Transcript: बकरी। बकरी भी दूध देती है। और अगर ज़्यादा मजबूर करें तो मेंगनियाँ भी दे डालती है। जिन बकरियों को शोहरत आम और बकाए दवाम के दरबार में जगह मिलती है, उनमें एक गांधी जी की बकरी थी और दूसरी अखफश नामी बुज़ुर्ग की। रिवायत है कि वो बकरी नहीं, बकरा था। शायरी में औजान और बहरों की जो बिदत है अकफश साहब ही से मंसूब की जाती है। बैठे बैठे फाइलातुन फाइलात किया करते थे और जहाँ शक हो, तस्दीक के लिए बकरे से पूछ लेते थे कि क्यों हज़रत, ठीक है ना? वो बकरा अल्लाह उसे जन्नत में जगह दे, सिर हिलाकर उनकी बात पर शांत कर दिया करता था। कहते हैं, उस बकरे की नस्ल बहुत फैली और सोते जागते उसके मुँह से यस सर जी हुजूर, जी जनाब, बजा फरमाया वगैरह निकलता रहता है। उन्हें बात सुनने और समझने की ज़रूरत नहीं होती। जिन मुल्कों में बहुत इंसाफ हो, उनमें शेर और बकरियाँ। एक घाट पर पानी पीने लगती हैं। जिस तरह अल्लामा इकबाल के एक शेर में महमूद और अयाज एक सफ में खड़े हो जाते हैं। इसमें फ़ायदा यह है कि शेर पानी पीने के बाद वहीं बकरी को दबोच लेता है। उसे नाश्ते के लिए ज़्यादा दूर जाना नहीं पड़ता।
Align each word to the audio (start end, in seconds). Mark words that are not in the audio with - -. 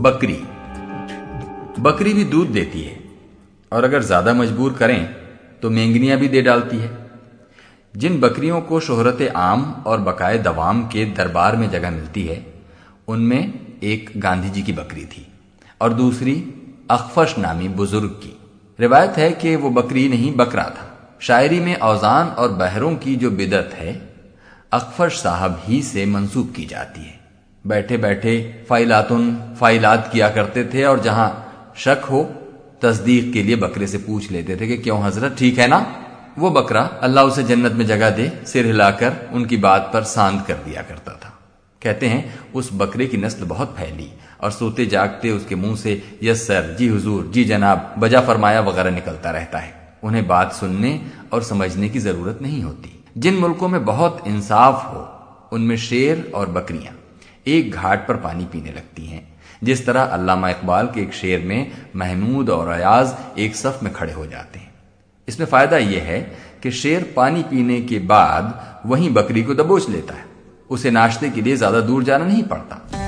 बकरी। 0.00 0.38
बकरी 1.78 2.12
भी 2.14 2.24
दूध 2.24 2.48
देती 2.48 2.82
है। 2.82 2.98
और 3.72 3.84
अगर 3.84 4.02
ज़्यादा 4.02 4.32
मजबूर 4.34 4.72
करें 4.72 5.04
तो 5.62 5.70
मेंगनियाँ 5.70 6.18
भी 6.18 6.28
दे 6.28 6.42
डालती 6.42 6.76
है। 6.76 6.90
जिन 7.94 8.18
बकरियों 8.20 8.60
को 8.60 8.80
शोहरत 8.80 9.20
आम 9.36 9.62
और 9.86 10.00
बकाए 10.00 10.38
दवाम 10.38 10.82
के 10.88 11.04
दरबार 11.12 11.56
में 11.56 11.68
जगह 11.70 11.90
मिलती 11.90 12.22
है, 12.22 12.44
उनमें 13.08 13.78
एक 13.84 14.10
गांधी 14.16 14.50
जी 14.50 14.62
की 14.62 14.72
बकरी 14.72 15.04
थी 15.06 15.26
और 15.80 15.92
दूसरी 15.94 16.34
अखफश 16.90 17.38
नामी 17.38 17.68
बुज़ुर्ग 17.70 18.10
की। 18.24 18.36
रिवायत 18.78 19.18
है 19.18 19.30
कि 19.32 19.56
वो 19.56 19.70
बकरी 19.72 20.08
नहीं, 20.08 20.34
बकरा 20.36 20.64
था। 20.70 21.18
शायरी 21.20 21.60
में 21.60 21.74
औजान 21.76 22.28
और 22.28 22.52
बहरों 22.56 22.96
की 22.96 23.16
जो 23.16 23.30
बिदत 23.32 23.70
है 23.74 23.94
अकफश 24.72 25.22
साहब 25.22 25.62
ही 25.64 25.82
से 25.84 26.06
मंसूब 26.08 26.52
की 26.52 26.64
जाती 26.66 27.00
है। 27.00 27.19
बैठे 27.66 27.96
बैठे 27.96 28.64
फाइलातुन 28.68 29.54
फाइलात 29.60 30.10
किया 30.12 30.28
करते 30.28 30.64
थे 30.64 30.84
और 30.84 31.00
जहाँ 31.00 31.72
शक 31.76 32.04
हो, 32.10 32.22
तस्दीक 32.82 33.32
के 33.32 33.42
लिए 33.42 33.56
बकरे 33.56 33.86
से 33.86 33.98
पूछ 33.98 34.30
लेते 34.30 34.56
थे 34.56 34.66
कि 34.66 34.76
क्यों 34.76 35.02
हज़रत, 35.02 35.36
ठीक 35.38 35.58
है 35.58 35.68
ना? 35.68 35.96
वो 36.38 36.50
बकरा 36.50 36.80
अल्लाह 36.80 37.24
उसे 37.24 37.42
जन्नत 37.42 37.72
में 37.72 37.86
जगह 37.86 38.10
दे, 38.10 38.32
सिर 38.46 38.66
हिलाकर 38.66 39.30
उनकी 39.32 39.56
बात 39.56 39.90
पर 39.92 40.04
शांत 40.04 40.46
कर 40.46 40.54
दिया 40.54 40.82
करता 40.82 41.12
था। 41.12 41.38
कहते 41.82 42.06
हैं, 42.06 42.52
उस 42.54 42.70
बकरे 42.72 43.06
की 43.06 43.16
नस्ल 43.16 43.44
बहुत 43.44 43.74
फैली 43.78 44.12
और 44.40 44.50
सोते 44.50 44.86
जागते 44.86 45.30
उसके 45.30 45.54
मुँह 45.54 45.76
से 45.76 46.18
यस 46.22 46.46
सर 46.46 46.76
जी 46.78 46.88
हुजूर, 46.88 47.26
जी 47.26 47.44
जनाब, 47.44 47.94
बजा 47.98 48.20
फरमाया 48.20 48.60
वगैरह 48.60 48.90
निकलता 48.90 49.30
रहता 49.30 49.58
है। 49.58 49.98
उन्हें 50.04 50.26
बात 50.26 50.52
सुनने 50.52 51.00
और 51.32 51.42
समझने 51.42 51.88
की 51.88 51.98
ज़रूरत 51.98 52.38
नहीं 52.42 52.62
होती। 52.62 53.04
जिन 53.18 53.34
मुल्कों 53.34 53.68
में 53.68 53.84
बहुत 53.84 54.24
इंसाफ 54.26 54.84
हो, 54.84 55.08
उनमें 55.52 55.76
शेर 55.76 56.32
और 56.34 56.50
बकरियाँ। 56.50 56.99
एक 57.46 57.72
घाट 57.72 58.06
पर 58.08 58.16
पानी 58.16 58.44
पीने 58.44 58.70
लगती 58.70 59.06
हैं। 59.06 59.28
जिस 59.64 59.84
तरह 59.86 60.02
अल्लामा 60.02 60.50
इकबाल 60.50 60.86
के 60.86 61.00
एक 61.00 61.12
शेर 61.12 61.40
में 61.40 61.72
महमूद 61.96 62.50
और 62.50 62.68
अयाज 62.68 63.14
एक 63.38 63.56
सफ 63.56 63.80
में 63.82 63.92
खड़े 63.92 64.12
हो 64.12 64.26
जाते 64.26 64.58
हैं। 64.58 64.72
इसमें 65.28 65.46
फ़ायदा 65.46 65.78
यह 65.78 66.02
है 66.02 66.20
कि 66.62 66.70
शेर 66.72 67.12
पानी 67.16 67.42
पीने 67.42 67.80
के 67.82 67.98
बाद 68.06 68.82
वहीं 68.86 69.12
बकरी 69.14 69.42
को 69.42 69.54
दबोच 69.54 69.88
लेता 69.88 70.14
है। 70.14 70.24
उसे 70.70 70.90
नाश्ते 70.90 71.30
के 71.30 71.42
लिए 71.42 71.56
ज़्यादा 71.56 71.80
दूर 71.80 72.04
जाना 72.04 72.24
नहीं 72.24 72.42
पड़ता। 72.42 72.99